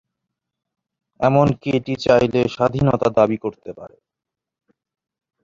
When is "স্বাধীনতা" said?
2.55-3.07